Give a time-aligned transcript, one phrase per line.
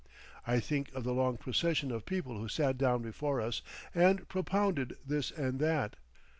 [0.47, 3.61] I think of the long procession of people who sat down before us
[3.93, 5.95] and propounded this and that.